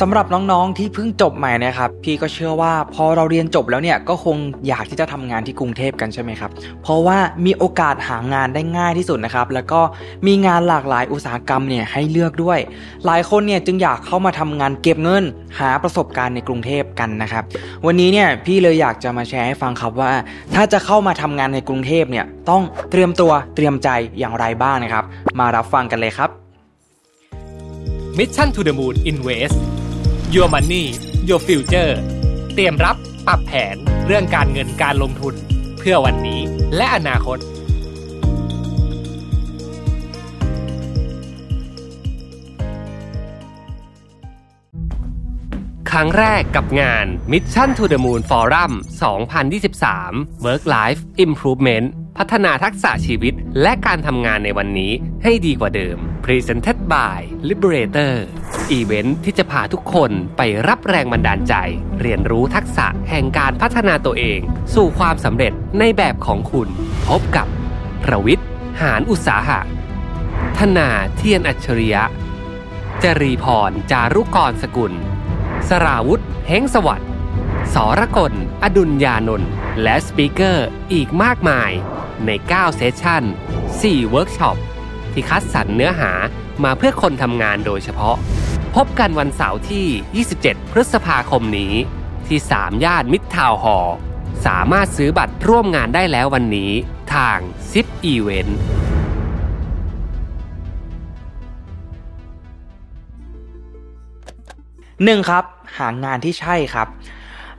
[0.00, 4.36] สำหรับน้องๆที่เพิ่งจบใหม่นะครับ พี่ก็เชื่อว่าพอเราเรียนจบแล้วเนี่ยก็คง
[4.68, 6.50] อยากที่จะทำงานที่กรุงเทพกันใช่ไหมครับ
[6.82, 9.80] เพราะว่ามีโอกาสหางานได้ง่ายที่สุดนะครับ แล้วก็
[10.26, 12.58] มีงานหลากหลายอุตสาหกรรมเนี่ยให้เลือกด้วย
[13.06, 15.24] หลายคนเนี่ยจึงอยากเข้ามาทำงานเก็บเงิน
[15.58, 17.44] หาประสบการณ์ในกรุงเทพกันนะครับ
[17.86, 20.12] วันนี้เนี่ยพี่เลยอยากจะมาแชร์ให้ฟังครับว่า
[20.54, 23.88] ถ้าจะเข้ามาทำงานในกรุงเทพเนี่ยต้องเตรียมตัวเตรียมใจ
[24.18, 25.04] อย่างไรบ้างนะครับ
[25.40, 26.30] มารับฟังกันเลยครับ
[28.18, 29.58] Mission to the Moon Invest
[30.38, 30.84] Your Money
[31.28, 31.92] Your Future
[32.54, 35.34] เตรียมรับปรับแผนเรื่องการเงินการลงทุน
[35.78, 36.40] เพื่อวันนี้
[36.76, 37.38] และอนาคต
[45.90, 48.72] ครั้งแรกกับงาน Mission to the Moon Forum
[49.58, 51.86] 2023 Work Life Improvement
[52.18, 58.14] พัฒนาทักษะชีวิตและการทำงานในวันนี้ให้ดีกว่าเดิม Presented by Liberator
[58.70, 61.54] event ที่จะพาทุกคนไปรับแรงบันดาลใจ
[62.00, 64.40] เรียนรู้ทักษะแห่งการพัฒนาตัวเอง
[64.74, 66.68] สู่ความสำเร็จในแบบของคุณ
[67.08, 67.46] พบกับ
[68.04, 68.46] ประวิทย์
[68.80, 69.60] หาญอุตสาหะ
[70.58, 72.02] ธนาเธียรอัจฉริยะ
[73.02, 74.92] จรีพร จารุกรสกุล
[75.68, 77.10] สราวุธเฮงสวัสดิ์
[77.74, 78.32] สรกล
[78.62, 79.50] อดุลยานนท์
[79.82, 81.70] และ speaker อีกมากมาย
[82.26, 83.22] ใน 9 session
[83.70, 84.58] 4 เวิร์กช็อป
[85.14, 86.12] ที่คัดสรรเนื้อหา
[86.64, 88.16] มาเพื่อคนทำงานโดยเฉพาะ
[88.76, 91.72] พบกันวันเสาร์ที่ 27 พฤษภาคมนี้
[92.28, 93.78] ที่ สามย่านมิตรทาวน์ฮอลล์
[94.46, 96.70] สามารถซื้อบัตรร่วมงานได้แล้ววันนี้
[97.14, 97.38] ทาง
[97.70, 98.52] ZIP Event
[105.04, 105.44] หนึ่งครับ
[105.78, 106.88] หางานที่ใช่ครับ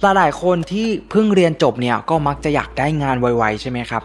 [0.02, 4.04] หลายๆคนที่เพิ่งเรียนจบเนี่ยก็มักจะอยากได้งานไวๆใช่ไหมครับ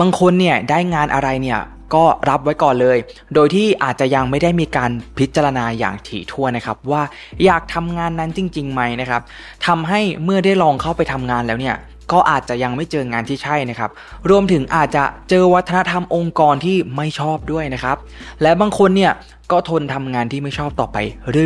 [0.00, 1.60] บางคนเนี่ยได้งานอะไรเนี่ย
[1.94, 2.98] ก็รับไว้ก่อนเลย
[3.34, 7.02] โดยที่อาจจะยังไม่ได้มีการพิจารณาอย่างถี่ถ้วนนะครับ ว่า
[7.44, 9.22] อยากทำงานนั้นจริงๆไหมนะครับ
[9.66, 11.76] ทำให้เมื่อได้ลองเข้าไปทำงานแล้วเนี่ย
[12.12, 13.90] ก็อาจจะยังไม่เจองานที่ใช่นะครับ
[14.30, 17.96] รวมถึงอาจจะเจอวัฒนธรรมองค์กรที่ไม่ชอบด้วยนะครับ
[18.42, 19.12] และบางคนเนี่ย
[19.52, 20.96] ก็ทนทำงานที่ไม่ชอบต่อไป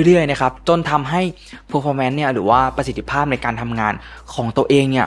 [0.04, 1.22] เรื่อยๆนะครับจนทำให้
[1.70, 3.94] performance เนี่ยหรือว่าประสิทธิภาพในการทำงาน
[4.34, 5.06] ของตัวเองเนี่ย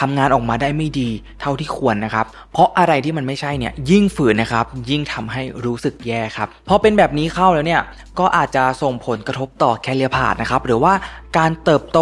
[0.00, 1.08] ทำงานออกมาได้ไม่ดี
[1.40, 7.82] เท่าที่ควรนะครับ เพราะอะไรที่มันไม่ใช่เนี่ยยิ่งฝืนนะครับ ยิ่งทำให้รู้สึกแย่ครับพอเป็นแบบนี้เข้าแล้วเนี่ย
[8.18, 10.92] ก็อาจจะส่งผลกระทบต่อแคเรียพาดนะครับหรือว่า
[11.38, 11.98] การเติบโต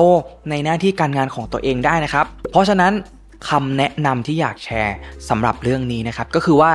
[0.51, 2.93] ในหน้าที่การงานของตัวเองได้นะครับ เพราะฉะนั้น
[3.49, 4.97] คำแนะนำที่อยากแชร์
[5.29, 6.71] สำหรับเรื่องนี้นะครับ ก็คือว่า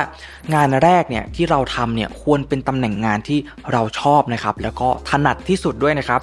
[0.54, 3.38] งานแรกเนี่ยที่เราทำเนี่ยควรเป็นตำแหน่งงานที่
[3.72, 6.20] เราชอบนะครับ แล้วก็ถนัดที่สุดด้วยนะครับ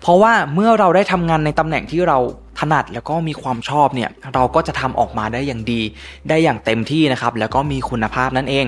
[0.00, 2.18] เพราะว่าเมื่อเราได้ทำงานในตำแหน่งที่เรา
[2.58, 5.80] ถนัดแล้วก็มีความชอบเนี่ยเราก็จะทำออกมาได้อย่างดี
[6.28, 8.66] ได้อย่างเต็มที่นะครับ แล้วก็มีคุณภาพนั่นเอง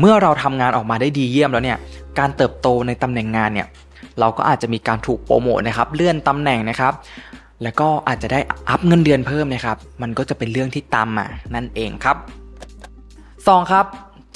[0.00, 1.78] เมื่อเราทำงานออกมาได้ดีเยี่ยมแล้วเนี่ย
[2.18, 3.66] การเติบโตในตำแหน่งงานเนี่ย
[4.20, 6.92] เราก็อาจจะมีการถูกโปรโมทนะครับ เลื่อนตำแหน่งนะครับ
[7.62, 12.16] แล้วก็อาจจะได้อัพเงินเดือนเพิ่มนะครับ มันก็จะเป็นเรื่องที่ตามมานั่นเองครับ
[12.94, 13.72] 2.
[13.72, 13.86] ครับ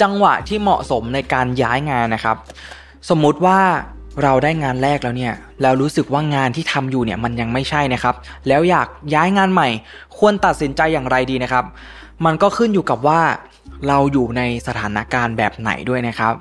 [0.02, 2.36] จังหวะที่เหมาะสมในการย้ายงานนะครับ
[3.08, 3.60] สมมุติว่า
[4.22, 8.14] เราได้งานแรกแล้วเนี่ยแล้วรู้สึกว่างานที่ทำอยู่เนี่ยมันยังไม่ใช่นะครับ
[8.48, 9.68] แล้วอยากย้ายงานใหม่
[10.18, 11.64] ควรตัดสินใจอย่างไรดีนะครับ
[12.24, 13.20] มันก็ขึ้นอยู่กับว่า
[13.88, 16.34] เราอยู่ในสถานการณ์แบบไหนด้วยนะครับ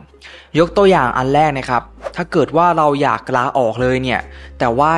[0.60, 1.82] ยกตัวอย่างอันแรกนะครับ
[2.16, 4.20] ถ้าเกิดว่าเราอยากลาออกเลยเนี่ย
[4.60, 4.92] แต่ว่า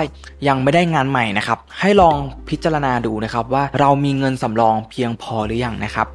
[0.47, 2.16] ยังไม่ได้งานใหม่นะครับ ให้ลอง
[2.50, 6.07] พิจารณาดูนะครับว่าเรามีเงินสำรองเพียงพอหรือยังนะครับ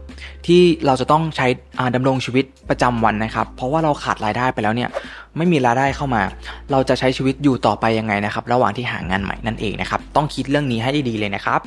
[0.47, 1.47] ที่เราจะต้องใช้
[1.95, 4.89] ดำรงชีวิตประจำวันนะครับ เพราะว่าเราขาดรายได้ไปแล้วเนี่ย
[5.37, 6.23] ไม่มีรายได้เข้ามา
[6.71, 11.61] เราจะใช้ชีวิตอยู่ต่อไปยังไงนะครับ ระหว่างที่หางานใหม่นั่นเองนะครับ ต้องคิดเรื่องนี้ให้ดีๆเลยนะครับ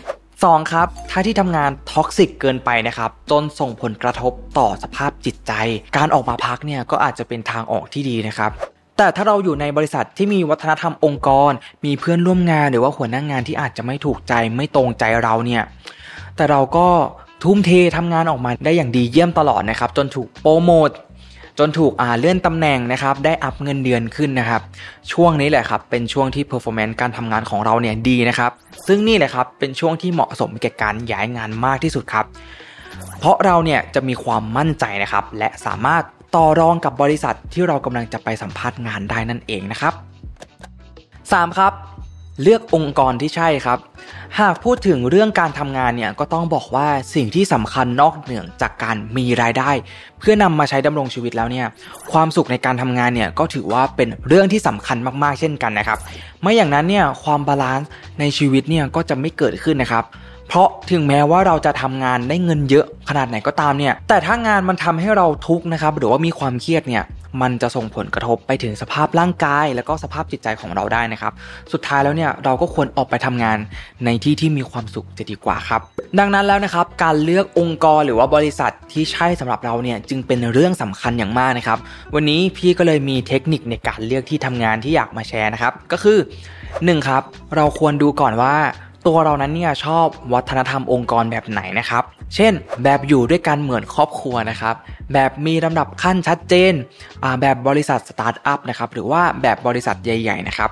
[0.49, 0.71] 2.
[0.73, 5.53] ครับ ถ้าที่ทำงาน toxic เกินไปนะครับ จนส่งผลกระทบต่อสภาพจิตใจ
[5.97, 8.51] การออกมาพักเนี่ยก็อาจจะเป็นทางออกที่ดีนะครับ
[8.97, 11.51] แต่ถ้าเราอยู่ในบริษัทที่มีวัฒนธรรมองค์กร
[11.85, 15.63] มีเพื่อนร่วมงานหรือว่าหัวหน้างงานที่อาจจะไม่ถูกใจไม่ตรงใจเราเนี่ย
[16.35, 16.87] แต่เราก็
[17.43, 20.89] ทุ่มเททำงานออกมาได้อย่างดีเยี่ยมตลอดนะครับ จนถูกโปรโมท
[21.59, 24.61] จนถูกอ่าเลื่อนตำแหน่งนะครับ ได้อัพเงินเดือนขึ้นนะครับ
[25.11, 28.51] ช่วงนี้แหละครับ เป็นช่วงที่ performance การทำงานของเราเนี่ยดีนะครับ
[28.87, 32.25] ซึ่งนี่แหละครับ เป็นช่วงที่เหมาะสมแก่การย้ายงานมากที่สุดครับ
[33.19, 36.03] เพราะเราเนี่ยจะมีความมั่นใจนะครับ และสามารถ
[36.35, 39.93] ต่อรองกับบริษัทที่เรากำลังจะไปสัมภาษณ์งานได้นั่นเองนะครับ
[41.35, 41.57] 3.
[41.57, 41.73] ครับ
[42.41, 43.79] เลือกองค์กรที่ใช่ครับ
[44.39, 49.71] หากพูดถึงเรื่องการทำงานเนี่ยก็ต้องบอกว่าสิ่งที่สำคัญนอกเหนือจากการมีรายได้
[50.19, 51.67] เพื่อนำมาใช้ดำรงชีวิตแล้วเนี่ย
[52.11, 55.99] ความสุขในการทำงานเนี่ยก็ถือว่าเป็นเรื่องที่สำคัญมากๆเช่นกันนะครับ
[56.41, 57.89] ไม่อย่างนั้นเนี่ยความ balance
[58.19, 60.03] ในชีวิตเนี่ยก็จะไม่เกิดขึ้นนะครับ
[60.53, 67.03] เพราะถึงแม้ว่าเราจะทำงานได้เงินเยอะขนาดไหนก็ตามเนี่ย แต่ถ้างานมันทำให้เราทุกข์นะครับ หรือว่ามีความเครียดเนี่ย
[67.41, 71.33] มันจะส่งผลกระทบไปถึงสภาพร่างกาย แล้วก็สภาพจิตใจของเราได้นะครับ
[71.71, 73.57] สุดท้ายแล้วเนี่ยเราก็ควรออกไปทำงาน
[74.05, 75.81] ในที่ที่มีความสุขจะดีกว่าครับ
[76.19, 81.79] ดังนั้นแล้วนะครับ การเลือกองค์กรหรือว่าบริษัทที่ใช่สำหรับเราเนี่ยจึงเป็นเรื่องสำคัญอย่างมากนะครับ
[82.15, 86.17] วันนี้พี่ก็เลยมีเทคนิคในการเลือกที่ทำงานที่อยากมาแชร์นะครับ ก็คือ
[86.63, 87.07] 1.
[87.07, 87.23] ครับ
[87.55, 88.55] เราควรดูก่อนว่า
[89.07, 92.03] ตัวเรานั้นเนี่ยชอบวัฒนธรรมองค์กรแบบไหนนะครับ
[92.35, 92.53] เช่น
[92.83, 94.75] แบบอยู่ด้วยกันเหมือนครอบครัวนะครับ
[95.13, 96.73] แบบมีลำดับขั้นชัดเจน
[97.41, 100.69] แบบบริษัทสตาร์ทอัพนะครับ หรือว่าแบบบริษัทใหญ่ ๆ นะครับ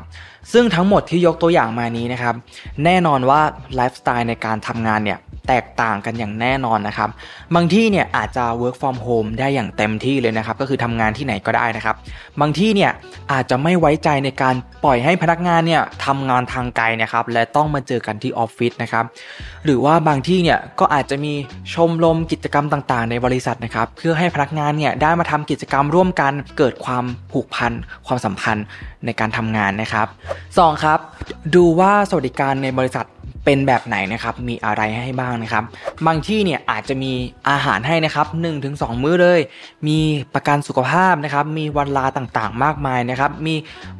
[0.53, 2.35] ซึ่งทั้งหมดที่ยกตัวอย่างมานี้นะครับ
[2.83, 3.41] แน่นอนว่า
[3.75, 7.09] ไลฟ์สไตล์ในการทำงานเนี่ย แตกต่างกันอย่างแน่นอนนะครับ
[7.55, 11.95] บางที่เนี่ยอาจจะ work from home ได้อย่างเต็มที่เลยนะครับ ก็คือทำงานที่ไหนก็ได้นะครับ
[12.41, 12.91] บางที่เนี่ย
[13.31, 19.05] อาจจะไม่ไว้ใจในการปล่อยให้พนักงานเนี่ยทำงานทางไกลนะครับ และต้องมาเจอกันที่ออฟฟิศนะครับ
[19.65, 21.33] หรือว่าบางที่เนี่ยก็อาจจะมี
[21.73, 27.71] ชมรมกิจกรรมต่างๆ ในบริษัทนะครับ เพื่อให้พนักงานเนี่ยได้มาทำกิจกรรมร่วมกันเกิดความผูกพัน
[28.07, 28.65] ความสัมพันธ์
[29.05, 30.07] ในการทำงานนะครับ
[30.45, 30.83] 2.
[30.83, 30.99] ครับ
[31.55, 33.05] ดูว่าสวัสดิการในบริษัท
[33.45, 35.63] เป็นแบบไหนนะครับ มีอะไรให้บ้างนะครับ
[36.07, 37.11] บางที่เนี่ยอาจจะมี
[37.49, 38.27] อาหารให้นะครับ
[38.65, 39.39] 1-2 มื้อเลย
[39.87, 39.99] มี
[40.33, 43.55] ประกันสุขภาพนะครับ มีวันลาต่างๆ มากมายนะครับ มี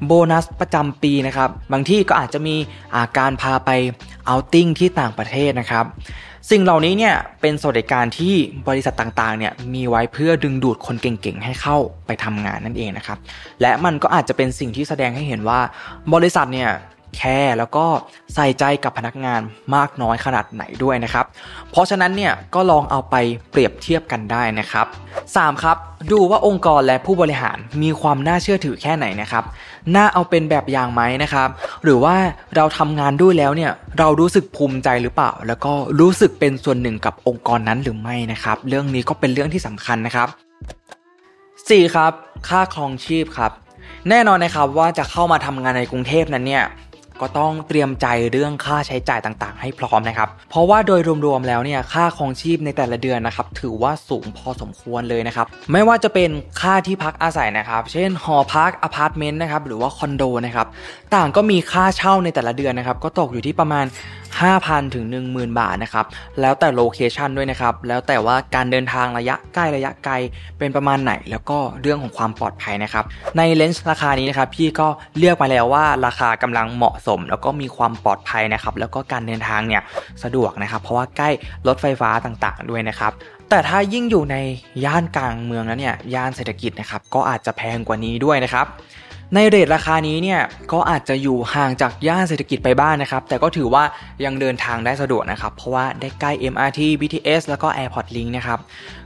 [0.05, 2.55] โบนัสประจำปีนะครับ บางที่ก็อาจจะมี
[2.95, 3.69] อาการพาไป
[4.27, 5.85] outing ที่ต่างประเทศนะครับ
[6.51, 8.35] สิ่งเหล่านี้เนี่ยเป็นสวัสดิการที่
[8.67, 11.77] บริษัทต่างๆเนี่ยมีไว้เพื่อดึงดูดคนเก่งๆ ให้เข้า
[12.07, 13.17] ไปทำงานนั่นเองนะครับ
[13.61, 15.59] และมันก็อาจจะเป็นสิ่งที่แสดงให้เห็นว่า
[16.13, 16.69] บริษัทเนี่ย
[17.15, 17.85] แคร์แล้วก็
[18.35, 19.41] ใส่ใจกับพนักงาน
[19.75, 21.25] มากน้อยขนาดไหนด้วยนะครับ
[21.71, 23.15] เพราะฉะนั้นเนี่ยก็ลองเอาไป
[23.51, 24.87] เปรียบเทียบกันได้นะครับ
[25.25, 25.63] 3.
[25.63, 25.77] ครับ
[26.11, 29.43] ดูว่าองค์กรและผู้บริหารมีความน่าเชื่อถือแค่ไหนนะครับ
[29.95, 31.49] น่าเอาเป็นแบบอย่างไหมนะครับ
[31.83, 32.15] หรือว่า
[32.55, 40.27] เราทำงานด้วยแล้วเนี่ยเรารู้สึกภูมิใจหรือเปล่า แล้วก็รู้สึกเป็นส่วนหนึ่งกับองค์กรนั้นหรือไม่นะครับ เรื่องนี้ก็เป็นเรื่องที่สำคัญนะครับ
[41.31, 41.95] 4.
[41.95, 42.11] ครับ
[42.47, 43.51] ค่าครองชีพครับ
[44.09, 46.63] แน่นอนนะครับว่าจะเข้ามาทำงานในกรุงเทพนั้นเนี่ย
[47.21, 56.29] ก็ต้องเตรียมใจเรื่องค่าใช้จ่ายต่างๆ ให้พร้อมนะครับ เพราะว่าโดยรวมๆแล้วเนี่ยค่าครองชีพในแต่ละเดือนนะครับถือว่าสูงพอสมควรเลยนะครับ ไม่ว่าจะเป็น
[56.61, 60.67] ค่าที่พักอาศัยนะครับ เช่นหอพักอพาร์ตเมนต์นะครับหรือว่าคอนโดนะครับ
[61.15, 63.85] ต่างก็มีค่าเช่าในแต่ละเดือนนะครับก็ตกอยู่ที่ประมาณ
[64.37, 66.05] 5,000 ถึง 10,000 บาทนะครับ
[66.41, 70.13] แล้วแต่ location ด้วยนะครับ แล้วแต่ว่าการเดินทางระยะใกล้ระยะไกล
[70.57, 73.05] เป็นประมาณไหน แล้วก็เรื่องของความปลอดภัยนะครับ
[73.37, 74.87] ในเลนส์ราคานี้นะครับพี่ก็
[75.17, 79.81] เลือกมาแล้วว่าราคากำลังเหมาะสม แล้วก็มีความปลอดภัยนะครับ แล้วก็การเดินทางเนี่ย
[80.23, 81.29] สะดวกนะครับ เพราะว่าใกล้
[81.67, 83.11] รถไฟฟ้าต่างๆ ด้วยนะครับ
[83.49, 84.37] แต่ถ้ายิ่งอยู่ใน
[84.85, 88.67] ย่านกลางเมืองแล้วเนี่ยย่านเศรษฐกิจนะครับก็อาจจะแพงกว่านี้ด้วยนะครับ
[89.35, 90.41] ในเรทราคานี้เนี่ย
[90.73, 93.83] ก็อาจจะอยู่ห่างจากย่านเศรษฐกิจไปบ้างนนะครับ แต่ก็ถือว่า
[94.25, 98.59] ยังเดินทางได้สะดวกนะครับ เพราะว่าได้ใกล้ MRT BTS แล้วก็ Airport Link นะครับ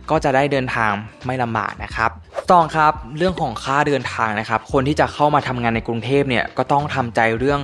[0.09, 0.91] ก็จะได้เดินทาง
[1.25, 2.11] ไม่ลำบากนะครับ
[2.51, 7.59] ต่อครับเรื่องของค่าเดินทางนะครับ คนที่จะเข้ามาทำงานในกรุงเทพเนี่ยก็ต้องทำใจเรื่อง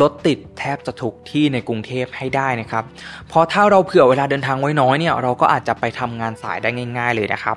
[0.00, 2.84] รถติดแทบจะทุกที่ในกรุงเทพให้ได้นะครับ
[3.28, 7.56] เพราะถ้าเราเผื่อเวลาเดินทางไว้น้อยเนี่ยเราก็อาจจะไปทำงานสายได้ง่าย ๆเลยนะครับ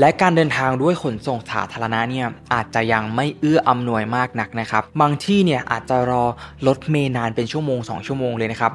[0.00, 6.24] และการเดินทางด้วยขนส่งสาธารณะเนี่ยอาจจะยังไม่เอื้ออำนวยมากนักนะครับบางที่เนี่ยอาจจะรอ
[6.66, 8.72] รถเมย์นานเป็นชั่วโมง 2 ชั่วโมงเลยนะครับ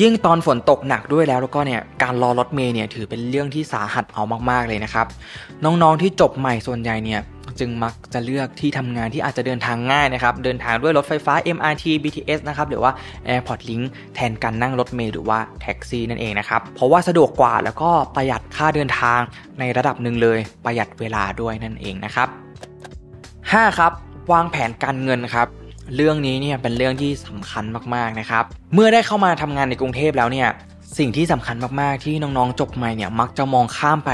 [0.00, 5.06] ยิ่งตอนฝนตกหนักด้วยแล้วแล้วก็เนี่ยการรอรถเมย์เนี่ยถือเป็นเรื่องที่สาหัสเอามากๆเลยนะครับ
[5.64, 7.20] น้องๆที่จบใหม่ส่วนใหญ่เนี่ย
[7.60, 12.92] จึงมักจะเลือกที่ทำงานที่อาจจะเดินทางง่ายนะครับ เดินทางด้วยรถไฟฟ้า MRT BTS นะครับ หรือว่า
[13.28, 13.84] Airport Link
[14.14, 19.20] แทนการนั่งรถเมล์หรือว่าแท็กซี่นั่นเองนะครับ เพราะว่าสะดวกกว่าแล้วก็ประหยัดค่าเดินทาง
[19.58, 22.28] ในระดับหนึ่งเลย ประหยัดเวลาด้วยนั่นเองนะครับ
[23.02, 23.78] 5.
[23.78, 23.92] ครับ
[24.32, 25.48] วางแผนการเงินครับ
[25.96, 28.44] เรื่องนี้เนี่ยเป็นเรื่องที่สำคัญมากๆนะครับ
[28.74, 30.48] เมื่อได้เข้ามาทำงานในกรุงเทพแล้วเนี่ย
[30.98, 34.10] สิ่งที่สำคัญมากๆ ที่น้องๆจบใหม่เนี่ยมักจะมองข้ามไป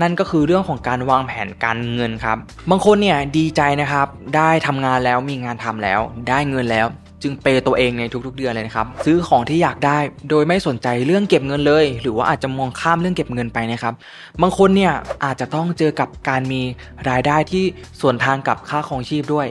[0.00, 2.36] นั่นก็คือเรื่องของการวางแผนการเงินครับ
[2.70, 6.88] บางคนเนี่ยดีใจนะครับ ได้ทำงานแล้วมีงานทำแล้ว ได้เงินแล้ว
[7.22, 9.98] จึงเปตัวเองในทุกๆเดือนเลยนะครับ ซื้อของที่อยากได้
[10.30, 13.94] โดยไม่สนใจเรื่องเก็บเงินเลย หรือว่าอาจจะมองข้ามเรื่องเก็บเงินไปนะครับ
[14.42, 14.92] บางคนเนี่ย
[15.24, 16.60] อาจจะต้องเจอกับการมี
[17.08, 17.64] รายได้ที่
[18.00, 19.46] ส่วนทางกับค่าของชีพด้วย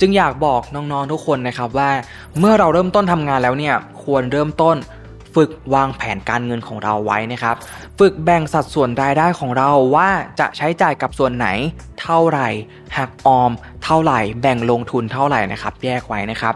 [0.00, 1.90] จึงอยากบอกน้องๆทุกคนนะครับว่า
[2.38, 4.76] เมื่อเราเริ่มต้นทำงานแล้วเนี่ยควรเริ่มต้น
[5.34, 7.56] ฝึกวางแผนการเงินของเราไว้นะครับ
[7.98, 10.08] ฝึกแบ่งสัดส่วนรายได้ของเราว่า
[10.40, 11.48] จะใช้จ่ายกับส่วนไหน
[12.00, 12.48] เท่าไหร่
[12.96, 13.50] หักออม
[13.84, 16.54] เท่าไหร่ แบ่งลงทุนเท่าไหร่นะครับ แยกไว้นะครับ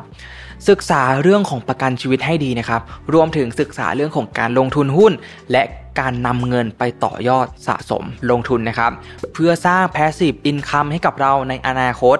[0.68, 2.82] ศึกษาเรื่องของประกันชีวิตให้ดีนะครับ
[3.14, 5.12] รวมถึงศึกษาเรื่องของการลงทุนหุ้น
[5.52, 5.62] และ
[6.00, 8.92] การนำเงินไปต่อยอดสะสมลงทุนนะครับ
[9.34, 12.18] เพื่อสร้าง passive income ให้กับเราในอนาคต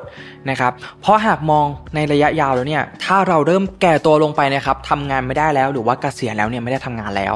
[0.51, 7.35] นะครับ เพราะหากมองในระยะยาวแล้วเนี่ย ถ้าเราเริ่มแก่ตัวลงไปนะครับทำงานไม่ได้แล้วหรือว่าเกษียณแล้วเนี่ยไม่ได้ทำงานแล้ว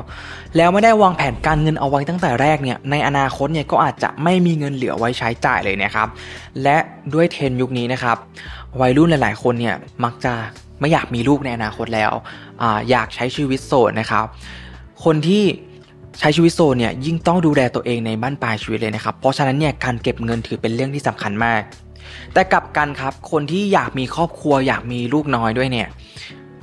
[0.57, 6.09] แล้วไม่ได้วางแผนการเงินเอาไว้ตั้งแต่แรกเนี่ย ในอนาคตเนี่ยก็อาจจะไม่มีเงินเหลือไว้ใช้จ่ายเลยนะครับ
[6.63, 6.77] และ
[7.15, 8.17] ด้วยเทรนยุคนี้นะครับ
[8.81, 10.33] วัยรุ่นหลาย ๆ คนเนี่ยมักจะ
[10.81, 12.13] ไม่อยากมีลูกในอนาคตแล้ว
[12.63, 14.25] ออยากใช้ชีวิตโสดนะครับ
[15.05, 15.45] คนที่
[16.21, 21.61] ใช้ชีวิตโซนเนี่ยยิ่งต้องดูแลตัวเองในบ้านปลายชีวิตเลยนะครับ เพราะฉะนั้นเนี่ยการเก็บเงินถือเป็นเรื่องที่สำคัญมาก
[22.33, 25.89] แต่กลับกันครับ คนที่อยากมีครอบครัวอยากมีลูกน้อยด้วยเนี่ย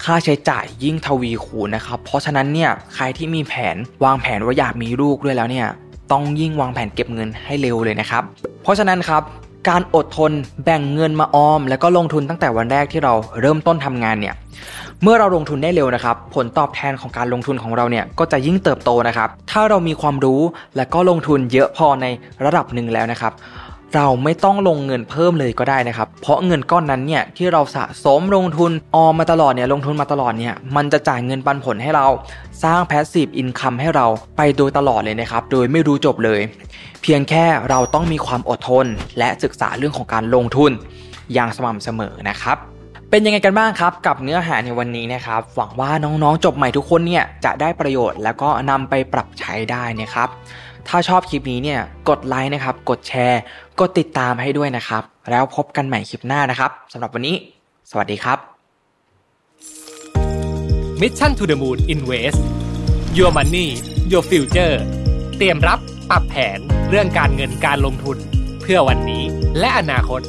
[0.04, 5.68] ค่าใช้จ่ายยิ่งทวีคูณนะครับ เพราะฉะนั้นเนี่ยใครที่มีแผนวางแผนว่าอยากมีลูกด้วยแล้วเนี่ย
[6.12, 8.24] ต้องยิ่งวางแผนเก็บเงินให้เร็วเลยนะครับ
[8.64, 9.24] เพราะฉะนั้นครับ
[9.70, 10.32] การอดทน
[10.64, 14.36] แบ่งเงินมาออม แล้วก็ลงทุนตั้งแต่วันแรกที่เราเริ่มต้นทำงานเนี่ย
[15.04, 20.42] เมื่อเราลงทุนได้เร็วนะครับ ผลตอบแทนของการลงทุนของเราเนี่ยก็จะยิ่งเติบโตนะครับ ถ้าเรามีความรู้
[20.76, 22.06] และก็ลงทุนเยอะพอใน
[22.46, 23.34] ระดับหนึ่งแล้วนะครับ
[23.96, 32.08] เราไม่ต้องลงเงินเพิ่มเลยก็ได้นะครับ เพราะเงินก้อนนั้นเนี่ยที่เราสะสมลงทุนออมมาตลอดเนี่ยลงทุนมาตลอดเนี่ยมันจะจ่ายเงินปันผลให้เรา
[32.64, 34.06] สร้าง passive income ให้เรา
[34.38, 36.42] ไปโดยตลอดเลยนะครับ โดยไม่รู้จบเลย
[37.02, 38.86] เพียงแค่เราต้องมีความอดทน
[39.18, 40.72] และศึกษาเรื่องของการลงทุน
[41.34, 42.58] อย่างสม่ำเสมอนะครับ
[43.10, 50.30] เป็นยังไงกันบ้างครับกับเนื้อหาในวันนี้นะครับ หวังว่าน้องๆจบใหม่ทุกคนเนี่ยจะได้ประโยชน์แล้วก็นำไปปรับใช้ได้นะครับ
[50.90, 53.42] ถ้าชอบคลิปนี้เนี่ยกดไลค์นะครับ กดแชร์
[53.80, 57.36] กดติดตามให้ด้วยนะครับ แล้วพบกันใหม่คลิปหน้านะครับสำหรับวันนี้
[57.90, 58.38] สวัสดีครับ
[61.02, 62.40] Mission to the Moon Invest
[63.18, 63.68] Your Money
[64.12, 64.76] Your Future
[65.38, 65.80] เตรียมรับ
[66.10, 68.18] ปรับแผนเรื่องการเงินการลงทุน
[68.62, 69.24] เพื่อวันนี้
[69.60, 70.22] และอนาคต